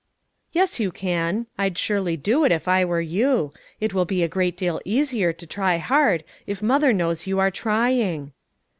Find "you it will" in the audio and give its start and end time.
3.01-4.03